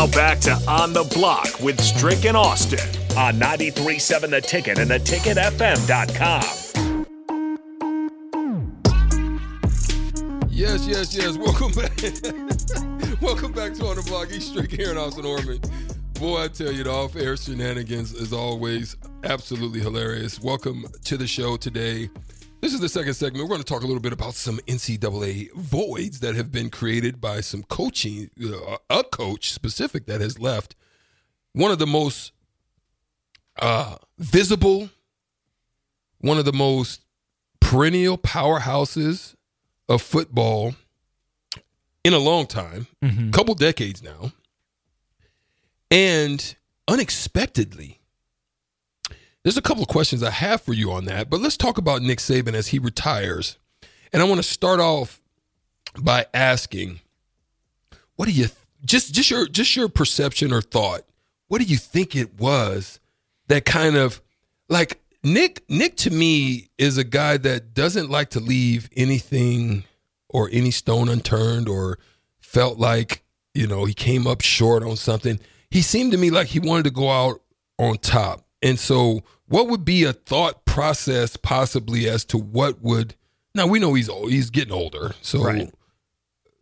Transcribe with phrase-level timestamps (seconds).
[0.00, 2.78] Now back to On the Block with Strick and Austin
[3.18, 6.42] on 93.7 The Ticket and theticketfm.com.
[10.48, 11.36] Yes, yes, yes.
[11.36, 12.00] Welcome back.
[13.20, 14.32] Welcome back to On the Block.
[14.32, 15.60] East Strick here in Austin Orman.
[16.14, 20.40] Boy, I tell you, the off-air shenanigans is always absolutely hilarious.
[20.40, 22.08] Welcome to the show today.
[22.60, 23.42] This is the second segment.
[23.42, 27.20] We're going to talk a little bit about some NCAA voids that have been created
[27.20, 30.74] by some coaching, uh, a coach specific that has left.
[31.54, 32.32] One of the most
[33.58, 34.90] uh, visible,
[36.20, 37.00] one of the most
[37.60, 39.34] perennial powerhouses
[39.88, 40.74] of football
[42.04, 44.32] in a long time, a couple decades now.
[45.90, 46.54] And
[46.88, 47.99] unexpectedly,
[49.42, 52.02] there's a couple of questions I have for you on that, but let's talk about
[52.02, 53.58] Nick Saban as he retires.
[54.12, 55.20] And I want to start off
[55.98, 57.00] by asking,
[58.16, 58.48] what do you
[58.84, 61.02] just just your just your perception or thought?
[61.48, 63.00] What do you think it was
[63.48, 64.20] that kind of
[64.68, 69.84] like Nick Nick to me is a guy that doesn't like to leave anything
[70.28, 71.98] or any stone unturned or
[72.40, 73.22] felt like,
[73.54, 75.40] you know, he came up short on something.
[75.70, 77.40] He seemed to me like he wanted to go out
[77.78, 78.44] on top.
[78.62, 83.14] And so, what would be a thought process possibly as to what would
[83.54, 85.14] now we know he's old, he's getting older.
[85.22, 85.72] So Right.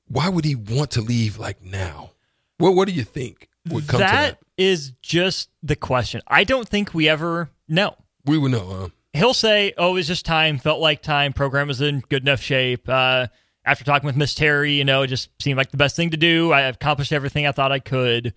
[0.07, 2.11] why would he want to leave like now?
[2.59, 4.39] What what do you think would come to That that?
[4.57, 6.23] is just the question.
[6.27, 7.95] I don't think we ever know.
[8.25, 8.89] We would know, huh?
[9.13, 10.59] He'll say, "Oh, it's just time.
[10.59, 11.33] Felt like time.
[11.33, 13.27] Program was in good enough shape." Uh,
[13.65, 16.17] after talking with Miss Terry, you know, it just seemed like the best thing to
[16.17, 16.53] do.
[16.53, 18.33] I accomplished everything I thought I could.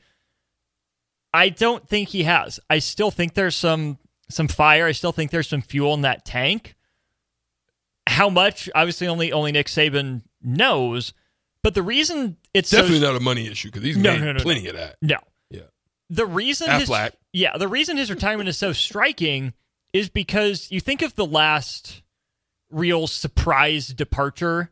[1.33, 2.59] I don't think he has.
[2.69, 3.97] I still think there's some
[4.29, 4.85] some fire.
[4.87, 6.75] I still think there's some fuel in that tank.
[8.07, 8.69] How much?
[8.75, 11.13] Obviously, only only Nick Saban knows.
[11.63, 14.31] But the reason it's so- Definitely not a money issue because he's No, made no,
[14.33, 14.97] no, plenty of that.
[15.01, 15.17] no.
[15.49, 15.61] Yeah.
[16.09, 16.91] The reason his,
[17.31, 19.53] yeah, the reason his retirement is so striking
[19.93, 22.01] is because you think of the last
[22.71, 24.71] real surprise departure,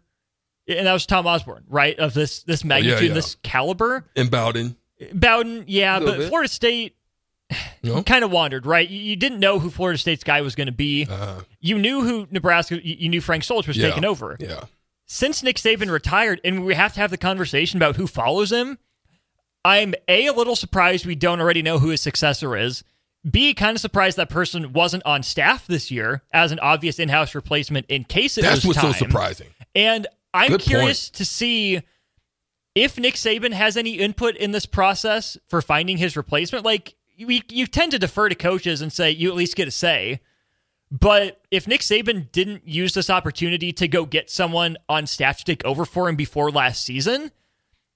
[0.67, 1.97] and that was Tom Osborne, right?
[1.99, 3.13] Of this this oh, magnitude, Oh, yeah.
[3.13, 4.05] this caliber.
[4.15, 4.75] And Bowden.
[5.13, 6.29] Bowden, yeah, but bit.
[6.29, 6.95] Florida State
[7.83, 8.03] No?
[8.03, 8.87] kind of wandered, right?
[8.87, 11.07] You, didn't know who Florida State's guy was going to be.
[11.09, 12.85] Uh, You knew who Nebraska.
[12.85, 13.87] You, knew Frank Solich was yeah.
[13.89, 14.65] taking over Yeah.
[15.05, 18.77] since Nick Saban retired, and we have to have the conversation about who follows him,
[19.65, 22.83] I'm A, a little surprised we don't already know who his successor is.
[23.29, 27.09] B, kind of surprised that person wasn't on staff this year as an obvious in
[27.09, 28.93] house replacement in case it That's was what's time.
[28.93, 29.47] so surprising.
[29.75, 31.81] And I'm Good curious to see
[32.79, 36.63] if Nick Saban has any input in this process for finding his replacement.
[36.63, 39.71] Like, we, you tend to defer to coaches and say, you at least get a
[39.71, 40.21] say.
[40.91, 45.43] But if Nick Saban didn't use this opportunity to go get someone on staff to
[45.45, 47.31] take over for him before last season,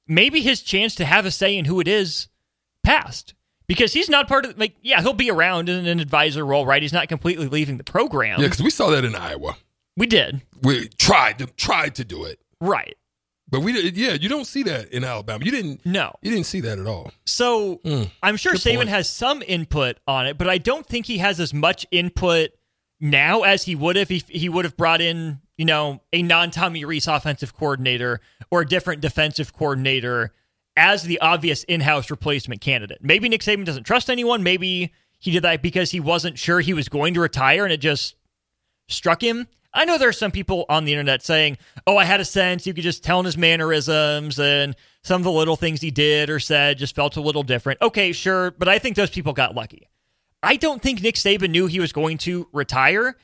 [0.07, 2.27] maybe his chance to have a say in who it is
[2.83, 3.33] passed.
[3.65, 6.81] Because he's not part of, like, yeah, he'll be around in an advisor role, right?
[6.81, 8.41] He's not completely leaving the program.
[8.41, 9.55] Yeah, because we saw that in Iowa.
[9.95, 10.41] we did.
[10.61, 12.97] We tried to tried to do it, Right.
[13.53, 13.80] But we.
[13.91, 15.46] Yeah, you don't see that in Alabama.
[15.46, 15.86] You didn't.
[15.86, 16.12] No.
[16.24, 17.12] You didn't see that at all.
[17.25, 18.90] So Mm, I'm sure Saban point.
[18.90, 22.50] has some input on it, but I don't think he has as much input
[23.00, 26.24] now as he would have if he, he would have brought in, you know, a
[26.24, 28.19] non Tommy Rees offensive coordinator
[28.50, 30.34] or a different defensive coordinator
[30.75, 32.97] as the obvious in house replacement candidate.
[33.02, 34.42] Maybe Nick Saban doesn't trust anyone.
[34.42, 37.78] Maybe he did that because he wasn't sure he was going to retire and it
[37.81, 38.16] just
[38.90, 39.47] struck him.
[39.73, 41.57] I know there are some people on the internet saying,
[41.88, 45.23] "Oh, I had a sense you could just tell in his mannerisms and some of
[45.23, 48.68] the little things he did or said just felt a little different." Okay, sure, but
[48.68, 49.89] I think those people got lucky.
[50.42, 53.15] I don't think Nick Saban knew he was going to retire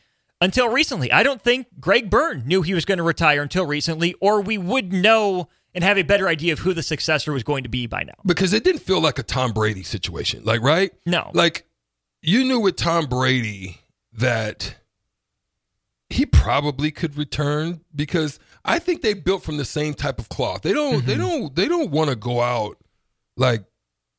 [0.41, 1.12] until recently.
[1.12, 4.57] I don't think Greg Byrne knew he was going to retire until recently, or we
[4.57, 7.85] would know and have a better idea of who the successor was going to be
[7.88, 8.13] by now.
[8.25, 10.44] because it didn't feel like a Tom Brady situation.
[10.45, 10.91] Like, right?
[11.06, 11.29] No.
[11.33, 11.68] Like,
[12.21, 13.81] you knew with Tom Brady
[14.13, 14.75] that
[16.09, 20.63] he probably could return because I think they built from the same type of cloth.
[20.63, 21.06] They don't.
[21.06, 21.56] They don't.
[21.56, 22.77] They don't want to go out
[23.38, 23.63] like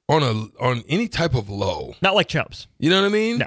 [0.08, 1.94] on a on any type of low.
[2.00, 2.68] Not like Chubbs.
[2.78, 3.38] You know what I mean?
[3.38, 3.46] No.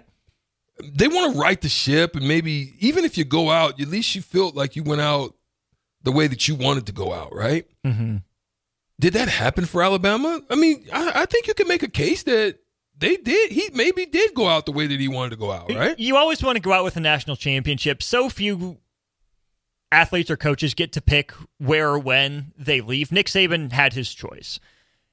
[0.83, 4.15] They want to right the ship, and maybe even if you go out, at least
[4.15, 5.35] you feel like you went out
[6.01, 7.65] the way that you wanted to go out, right?
[7.85, 8.17] Mm-hmm.
[8.99, 10.41] did that happen for Alabama?
[10.49, 12.57] I mean, I, I think you can make a case that
[12.97, 13.51] they did.
[13.51, 15.97] He maybe did go out the way that he wanted to go out, right?
[15.99, 18.01] You always want to go out with a national championship.
[18.03, 18.79] So few
[19.91, 23.11] athletes or coaches get to pick where or when they leave.
[23.11, 24.59] Nick Saban had his choice.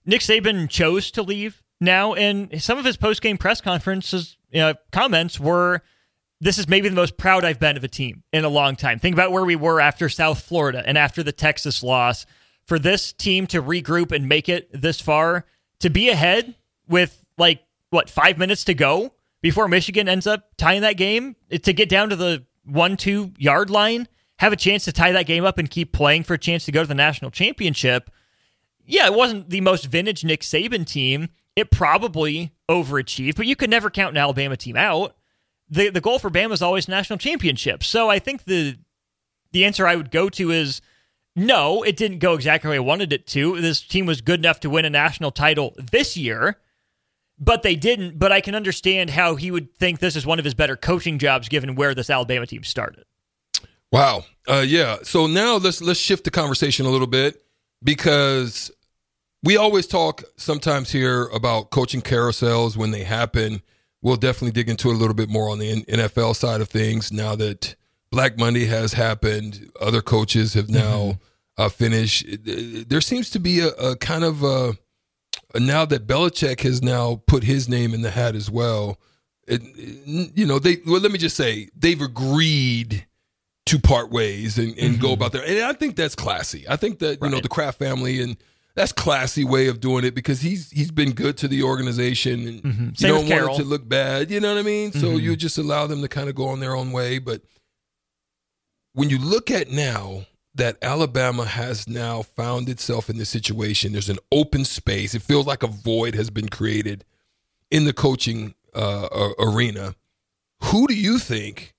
[0.06, 4.60] Nick Saban chose to leave now, and some of his post game press conferences you
[4.60, 5.82] know, comments were,
[6.40, 8.98] "This is maybe the most proud I've been of a team in a long time."
[8.98, 12.26] Think about where we were after South Florida and after the Texas loss.
[12.66, 15.44] For this team to regroup and make it this far,
[15.80, 16.54] to be ahead
[16.86, 21.72] with like what five minutes to go before Michigan ends up tying that game, to
[21.72, 24.06] get down to the one-two yard line,
[24.38, 26.72] have a chance to tie that game up and keep playing for a chance to
[26.72, 28.10] go to the national championship.
[28.86, 31.28] Yeah, it wasn't the most vintage Nick Saban team.
[31.56, 35.16] It probably overachieved, but you could never count an Alabama team out.
[35.68, 37.84] The the goal for Bama is always national championship.
[37.84, 38.78] So I think the
[39.52, 40.80] the answer I would go to is
[41.36, 43.60] no, it didn't go exactly where I wanted it to.
[43.60, 46.58] This team was good enough to win a national title this year,
[47.40, 48.18] but they didn't.
[48.18, 51.18] But I can understand how he would think this is one of his better coaching
[51.18, 53.04] jobs given where this Alabama team started.
[53.90, 54.24] Wow.
[54.46, 54.98] Uh, yeah.
[55.02, 57.42] So now let's let's shift the conversation a little bit
[57.82, 58.70] because
[59.42, 63.62] we always talk sometimes here about coaching carousels when they happen.
[64.02, 67.12] We'll definitely dig into it a little bit more on the NFL side of things
[67.12, 67.74] now that
[68.10, 69.70] Black Monday has happened.
[69.80, 71.62] Other coaches have now mm-hmm.
[71.62, 72.26] uh, finished.
[72.88, 74.76] There seems to be a, a kind of a, a,
[75.54, 78.98] now that Belichick has now put his name in the hat as well.
[79.46, 83.06] It, you know, they well, let me just say they've agreed
[83.66, 85.02] to part ways and, and mm-hmm.
[85.02, 85.44] go about there.
[85.44, 86.68] And I think that's classy.
[86.68, 87.30] I think that you right.
[87.30, 88.36] know the Kraft family and
[88.74, 92.62] that's classy way of doing it because he's he's been good to the organization and
[92.62, 92.88] mm-hmm.
[92.96, 94.30] you don't want it to look bad.
[94.30, 94.90] You know what I mean?
[94.90, 95.00] Mm-hmm.
[95.00, 97.18] So you just allow them to kind of go on their own way.
[97.18, 97.42] But
[98.92, 104.08] when you look at now that Alabama has now found itself in this situation, there's
[104.08, 105.14] an open space.
[105.14, 107.04] It feels like a void has been created
[107.70, 109.94] in the coaching uh, arena.
[110.64, 111.74] Who do you think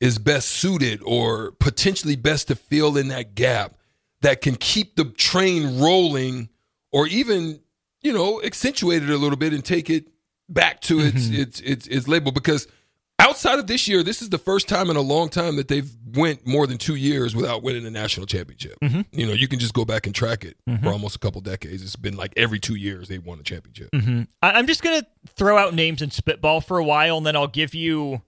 [0.00, 3.76] is best suited or potentially best to fill in that gap
[4.22, 6.48] that can keep the train rolling
[6.92, 7.60] or even,
[8.00, 10.08] you know, accentuate it a little bit and take it
[10.48, 11.42] back to its mm-hmm.
[11.42, 12.66] its its its label because
[13.18, 15.90] outside of this year, this is the first time in a long time that they've
[16.14, 18.76] went more than two years without winning a national championship.
[18.82, 19.02] Mm-hmm.
[19.12, 20.84] You know, you can just go back and track it mm-hmm.
[20.84, 21.82] for almost a couple decades.
[21.82, 23.90] It's been like every two years they won a championship.
[23.92, 24.22] Mm-hmm.
[24.42, 25.06] I'm just gonna
[25.36, 28.22] throw out names and spitball for a while, and then I'll give you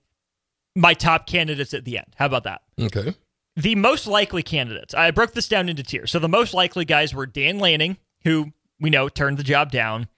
[0.76, 2.06] my top candidates at the end.
[2.16, 2.62] How about that?
[2.81, 3.14] Okay.
[3.56, 6.10] The most likely candidates, I broke this down into tiers.
[6.10, 10.08] So the most likely guys were Dan Lanning, who we know turned the job down.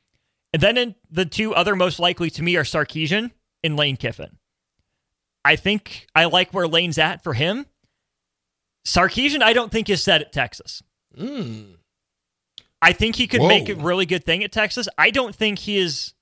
[0.52, 3.30] And then in the two other most likely to me are Sarkisian
[3.64, 4.36] and Lane Kiffin.
[5.44, 7.66] I think I like where Lane's at for him.
[8.86, 10.82] Sarkisian, I don't think is set at Texas.
[11.16, 11.76] Mm.
[12.80, 13.48] I think he could Whoa.
[13.48, 14.88] make a really good thing at Texas.
[14.98, 16.14] I don't think he is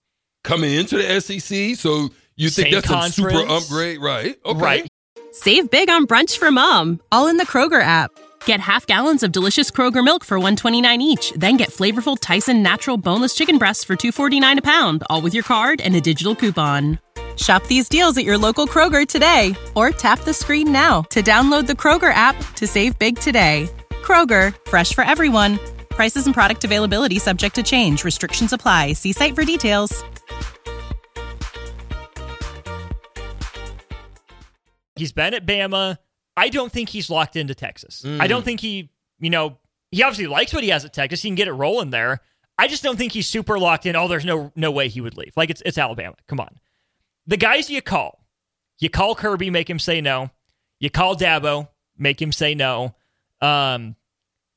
[0.45, 1.77] coming into the SEC.
[1.77, 3.19] So you think that's conference.
[3.19, 4.39] a super upgrade, right?
[4.45, 4.61] Okay.
[4.61, 4.89] Right.
[5.33, 8.11] Save big on brunch for mom, all in the Kroger app.
[8.47, 12.97] Get half gallons of delicious Kroger milk for 129 each, then get flavorful Tyson natural
[12.97, 16.99] boneless chicken breasts for 249 a pound, all with your card and a digital coupon.
[17.41, 21.67] Shop these deals at your local Kroger today or tap the screen now to download
[21.67, 23.69] the Kroger app to save big today.
[24.03, 25.59] Kroger, fresh for everyone.
[25.89, 28.05] Prices and product availability subject to change.
[28.05, 28.93] Restrictions apply.
[28.93, 30.05] See site for details.
[34.97, 35.97] He's been at Bama.
[36.37, 38.03] I don't think he's locked into Texas.
[38.05, 38.21] Mm.
[38.21, 39.57] I don't think he, you know,
[39.91, 41.23] he obviously likes what he has at Texas.
[41.23, 42.21] He can get it rolling there.
[42.59, 43.97] I just don't think he's super locked in.
[43.97, 45.33] Oh, there's no no way he would leave.
[45.37, 46.17] Like it's it's Alabama.
[46.29, 46.59] Come on.
[47.27, 48.25] The guys you call,
[48.79, 50.31] you call Kirby, make him say no.
[50.79, 52.95] You call Dabo, make him say no.
[53.41, 53.97] Um,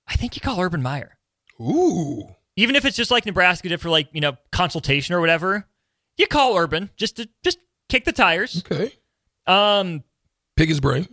[0.07, 1.17] I think you call Urban Meyer.
[1.61, 2.27] Ooh.
[2.55, 5.67] Even if it's just like Nebraska did for like you know consultation or whatever,
[6.17, 7.57] you call Urban just to just
[7.89, 8.63] kick the tires.
[8.69, 8.93] Okay.
[9.47, 10.03] Um,
[10.55, 11.07] Pick his brain.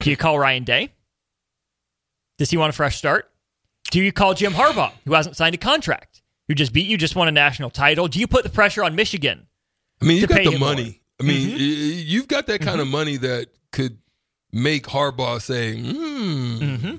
[0.00, 0.92] Do you call Ryan Day?
[2.38, 3.28] Does he want a fresh start?
[3.90, 7.16] Do you call Jim Harbaugh, who hasn't signed a contract, who just beat you, just
[7.16, 8.06] won a national title?
[8.06, 9.47] Do you put the pressure on Michigan?
[10.00, 10.82] I mean, you've got the money.
[10.84, 10.92] More?
[11.20, 12.08] I mean, mm-hmm.
[12.08, 12.80] you've got that kind mm-hmm.
[12.80, 13.98] of money that could
[14.52, 16.58] make Harbaugh say, hmm.
[16.58, 16.96] Mm-hmm.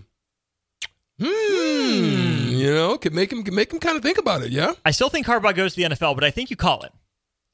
[1.22, 2.50] Hmm.
[2.50, 4.52] You know, could make him make him kind of think about it.
[4.52, 4.74] Yeah.
[4.86, 6.92] I still think Harbaugh goes to the NFL, but I think you call it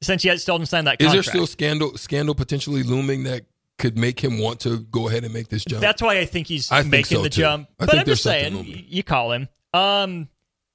[0.01, 0.99] since he still hasn't signed that.
[0.99, 1.19] Contract.
[1.19, 3.45] Is there still scandal scandal potentially looming that
[3.77, 5.81] could make him want to go ahead and make this jump.
[5.81, 7.41] That's why I think he's I making think so the too.
[7.41, 7.69] jump.
[7.79, 9.49] I but I'm just saying, you call him.
[9.73, 10.29] Um,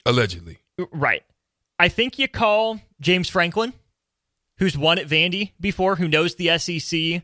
[0.04, 0.58] Allegedly.
[0.92, 1.22] Right.
[1.78, 3.72] I think you call James Franklin,
[4.61, 7.23] who's won at Vandy before, who knows the SEC,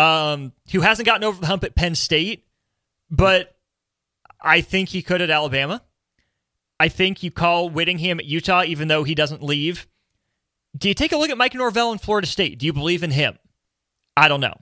[0.00, 2.46] um, who hasn't gotten over the hump at Penn State,
[3.10, 3.56] but
[4.40, 5.82] I think he could at Alabama.
[6.80, 9.88] I think you call Whittingham at Utah, even though he doesn't leave.
[10.76, 12.60] Do you take a look at Mike Norvell in Florida State?
[12.60, 13.38] Do you believe in him?
[14.16, 14.54] I don't know.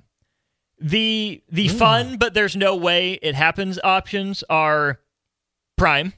[0.80, 1.78] The the mm.
[1.78, 5.00] fun, but there's no way it happens options are
[5.76, 6.14] prime.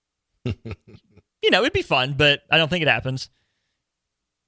[0.44, 3.28] you know, it'd be fun, but I don't think it happens.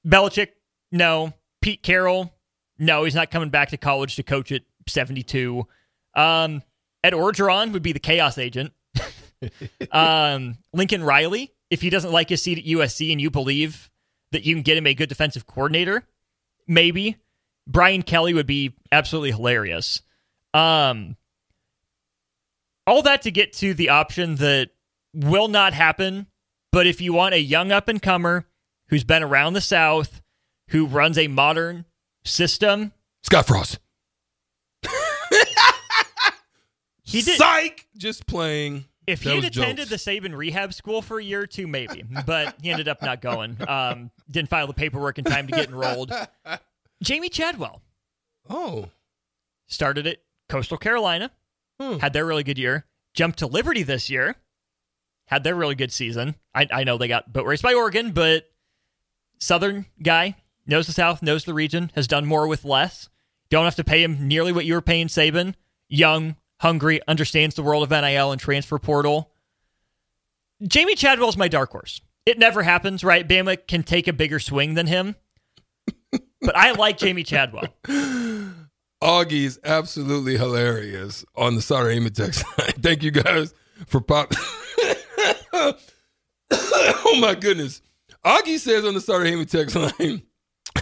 [0.07, 0.49] Belichick,
[0.93, 1.33] no.
[1.61, 2.33] Pete Carroll,
[2.79, 5.67] no, he's not coming back to college to coach at 72.
[6.15, 6.63] Um,
[7.05, 8.73] Ed Orgeron would be the chaos agent.
[9.93, 13.91] um, Lincoln Riley, if he doesn't like his seat at USC and you believe
[14.33, 16.07] that you can get him a good defensive coordinator,
[16.67, 17.19] maybe.
[17.67, 20.01] Brian Kelly would be absolutely hilarious.
[20.55, 21.17] Um,
[22.87, 24.71] all that to get to the option that
[25.15, 26.27] will not happen.
[26.73, 28.47] But if you want a young up and comer
[28.89, 30.23] who's been around the South,
[30.71, 31.85] who runs a modern
[32.25, 33.79] system, Scott Frost.
[37.03, 37.39] he did.
[37.39, 37.87] Psych.
[37.97, 38.87] Just playing.
[39.07, 40.05] If he had attended jokes.
[40.05, 43.21] the Saban rehab school for a year or two, maybe, but he ended up not
[43.21, 43.57] going.
[43.67, 46.13] Um, didn't file the paperwork in time to get enrolled.
[47.05, 47.83] Jamey Chadwell.
[48.49, 48.91] Oh.
[49.67, 51.33] Started at Coastal Carolina,
[51.81, 51.99] hmm.
[51.99, 52.87] had their really good year.
[53.15, 54.37] Jumped to Liberty this year,
[55.27, 56.37] had their really good season.
[56.55, 58.49] I, I know they got boat raced by Oregon, but
[59.39, 60.37] Southern guy
[60.67, 63.09] knows the South, knows the region, has done more with less.
[63.49, 65.55] Don't have to pay him nearly what you were paying Saban.
[65.89, 69.33] Young, hungry, understands the world of NIL and transfer portal.
[70.63, 72.01] Jamey Chadwell's my dark horse.
[72.27, 73.27] It never happens, right?
[73.27, 75.17] Bama can take a bigger swing than him.
[76.41, 77.75] but I like Jamey Chadwell.
[79.03, 82.73] Augie's absolutely hilarious on the Sauter Heyman text line.
[82.83, 83.55] Thank you guys
[83.87, 84.33] for pop.
[85.53, 87.81] oh my goodness.
[88.25, 90.23] Augie says on the Sauter Heyman text line,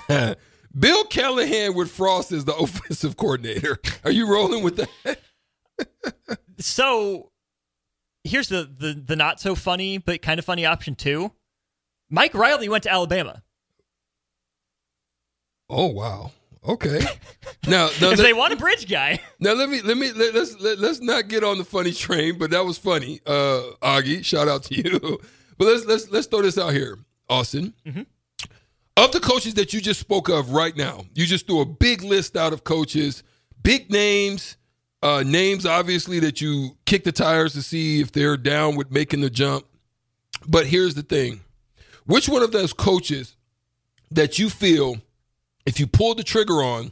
[0.79, 3.79] Bill Callahan with Frost as the offensive coordinator.
[4.05, 5.19] Are you rolling with that?
[6.59, 7.31] so
[8.25, 11.33] here's the, the the not so funny but kind of funny option too.
[12.11, 13.43] Mike Riley went to Alabama.
[15.69, 16.33] Oh wow.
[16.67, 17.01] Okay.
[17.67, 19.21] Now, now if they want a bridge guy.
[19.41, 22.39] Now let me let me let, let's let, let's not get on the funny train,
[22.39, 23.21] but that was funny.
[23.27, 25.21] Uh Augie, shout out to you.
[25.59, 26.99] but let's let's let's throw this out here,
[27.29, 27.75] Austin.
[27.87, 28.03] Mm-hmm.
[28.99, 32.03] Of the coaches that you just spoke of right now, you just threw a big
[32.03, 33.23] list out of coaches,
[33.63, 34.57] big names,
[35.05, 39.21] uh, names obviously that you kick the tires to see if they're down with making
[39.21, 39.65] the jump.
[40.49, 41.43] But here's the thing:
[42.07, 43.37] which one of those coaches
[44.11, 44.97] that you feel
[45.65, 46.91] if you pull the trigger on,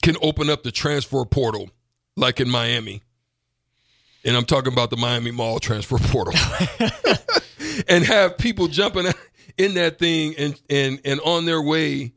[0.00, 1.68] can open up the transfer portal
[2.16, 3.02] like in Miami.
[4.24, 6.34] And I'm talking about the Miami Mall transfer portal.
[7.88, 9.06] and have people jumping
[9.58, 12.12] in that thing and, and, and on their way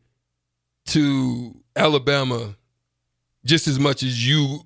[0.87, 2.55] to Alabama
[3.45, 4.61] just as much as you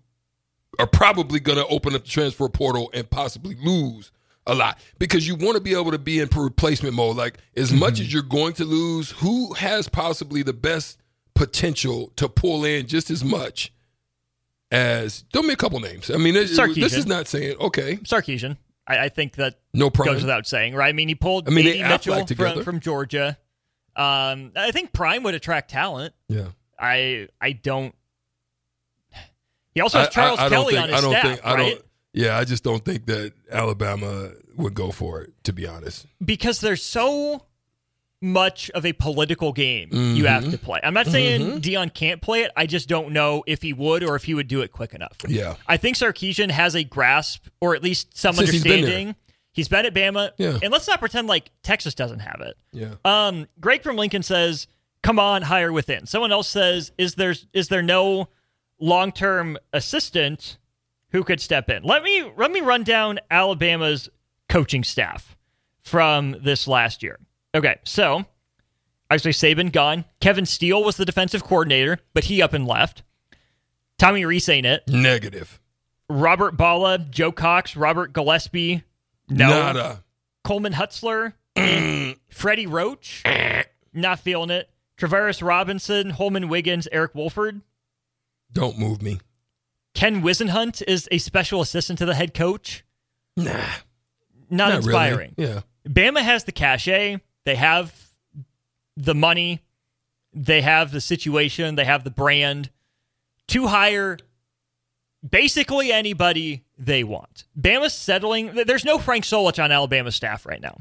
[0.80, 4.12] are probably going to open up the transfer portal and possibly lose
[4.46, 7.16] a lot because you want to be able to be in replacement mode.
[7.16, 7.80] Like as mm-hmm.
[7.80, 11.00] much as you're going to lose, who has possibly the best
[11.34, 13.72] potential to pull in just as much
[14.72, 15.24] as?
[15.32, 16.10] Throw me a couple names.
[16.10, 17.98] I mean, this is not saying okay.
[17.98, 18.58] Sarkisian.
[18.88, 20.16] I, I think that no problem.
[20.16, 20.90] goes without saying, right?
[20.90, 23.38] I mean, he pulled I mean, Mitchell from, from Georgia.
[23.96, 26.14] Um, I think Prime would attract talent.
[26.28, 26.48] Yeah.
[26.80, 27.96] I I don't.
[29.74, 31.82] He also has Charles I, I Kelly think, on his staff, think, right?
[32.14, 36.06] Yeah, I just don't think that Alabama would go for it, to be honest.
[36.24, 37.46] Because they're so
[38.24, 40.16] much of a political game mm-hmm.
[40.16, 40.80] you have to play.
[40.82, 41.58] I'm not saying mm-hmm.
[41.58, 42.52] Deion can't play it.
[42.56, 45.18] I just don't know if he would or if he would do it quick enough.
[45.28, 45.56] Yeah.
[45.68, 49.08] I think Sarkisian has a grasp or at least some Since understanding.
[49.08, 49.16] He's been,
[49.52, 50.32] he's been at Bama.
[50.38, 50.58] Yeah.
[50.64, 52.56] And let's not pretend like Texas doesn't have it.
[52.72, 52.96] Yeah.
[53.04, 54.68] Um, Greg from Lincoln says,
[55.02, 56.06] come on, hire within.
[56.06, 58.30] Someone else says, is there is there no
[58.80, 60.58] long term assistant
[61.10, 61.84] who could step in.
[61.84, 64.10] Let me let me run down Alabama's
[64.50, 65.36] coaching staff
[65.82, 67.20] from this last year.
[67.56, 68.26] Okay, so
[69.10, 70.06] actually Saban gone.
[70.20, 73.04] Kevin Steele was the defensive coordinator, but he up and left.
[73.98, 74.84] Tommy Rees ain't it.
[74.88, 75.60] Negative.
[76.10, 78.84] Robert Bala, Joe Cox, Robert Gillespie.
[79.30, 79.50] No.
[79.50, 80.04] Nada.
[80.44, 81.34] Coleman Hutzler.
[82.30, 83.24] Freddie Roach.
[83.94, 84.70] not feeling it.
[84.98, 87.62] Travaris Robinson, Holmon Wiggins, Eric Wolford.
[88.52, 89.20] Don't move me.
[89.94, 92.84] Ken Whisenhunt is a special assistant to the head coach.
[93.38, 93.54] Nah.
[94.50, 95.34] Not, not inspiring.
[95.38, 95.52] Really.
[95.54, 95.62] Yeah.
[95.88, 97.20] Bama has the cachet.
[97.46, 98.12] They have
[98.96, 99.62] the money.
[100.34, 101.76] They have the situation.
[101.76, 102.70] They have the brand
[103.48, 104.18] to hire
[105.28, 107.46] basically anybody they want.
[107.60, 108.54] Bama's settling.
[108.66, 110.78] There's no Frank Solich on Alabama's staff right now.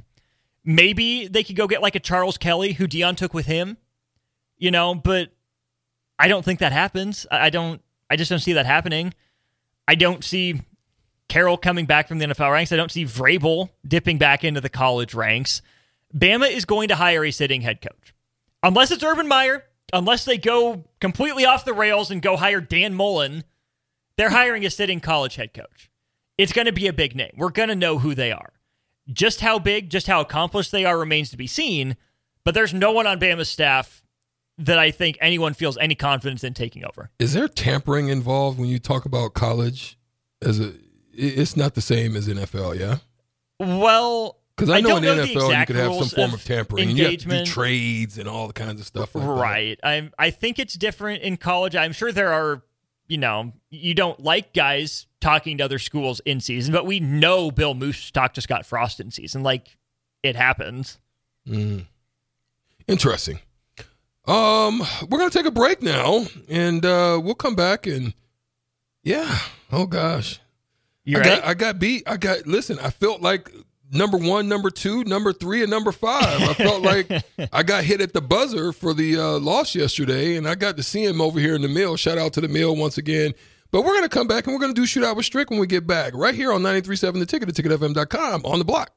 [0.64, 3.76] Maybe they could go get like a Charles Kelly who Deion took with him,
[4.56, 5.32] you know, but
[6.18, 7.26] I don't think that happens.
[7.30, 9.14] I don't I just don't see that happening.
[9.88, 10.60] I don't see
[11.28, 12.72] Carroll coming back from the NFL ranks.
[12.72, 15.62] I don't see Vrabel dipping back into the college ranks.
[16.16, 18.14] Bama is going to hire a sitting head coach.
[18.62, 22.94] Unless it's Urban Meyer, unless they go completely off the rails and go hire Dan
[22.94, 23.44] Mullen,
[24.16, 25.90] they're hiring a sitting college head coach.
[26.38, 27.32] It's going to be a big name.
[27.36, 28.52] We're going to know who they are.
[29.12, 31.96] Just how big, just how accomplished they are remains to be seen,
[32.44, 34.02] but there's no one on Bama's staff
[34.58, 37.10] that I think anyone feels any confidence in taking over.
[37.18, 39.98] Is there tampering involved when you talk about college?
[40.40, 40.72] As a,
[41.12, 42.98] it's not the same as NFL, yeah.
[43.58, 46.90] Well, because I, know in the NFL you could have some form of, of tampering.
[46.90, 47.32] Engagement.
[47.32, 49.14] You have to do trades and all the kinds of stuff.
[49.14, 49.80] Like right.
[49.82, 50.12] I'm.
[50.18, 51.74] I think it's different in college.
[51.76, 52.62] I'm sure there are.
[53.08, 57.50] You know, you don't like guys talking to other schools in season, but we know
[57.50, 59.42] Bill Moos talked to Scott Frost in season.
[59.42, 59.76] Like
[60.22, 60.98] it happens.
[61.46, 61.86] Mm.
[62.86, 63.40] Interesting.
[64.26, 68.14] Um, we're gonna take a break now, and uh, we'll come back and
[69.02, 69.38] yeah.
[69.72, 70.40] Oh gosh,
[71.04, 71.26] you I right?
[71.26, 72.04] got I got beat.
[72.06, 72.78] I got listen.
[72.78, 73.50] I felt like
[73.92, 76.42] number one, number two, number three, and number five.
[76.42, 77.10] I felt like
[77.52, 80.82] I got hit at the buzzer for the uh, loss yesterday, and I got to
[80.82, 81.96] see him over here in the mill.
[81.96, 83.34] Shout out to the mill once again.
[83.70, 85.86] But we're gonna come back and we're gonna do shootout with Strick when we get
[85.86, 88.90] back, right here on 93.7 The Ticket, at ticketfm.com on the block.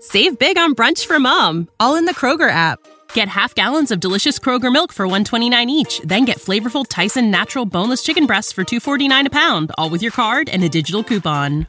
[0.00, 2.80] Save big on brunch for mom, all in the Kroger app.
[3.14, 7.64] Get half gallons of delicious Kroger milk for 129 each, then get flavorful Tyson natural
[7.64, 11.68] boneless chicken breasts for 249 a pound, all with your card and a digital coupon.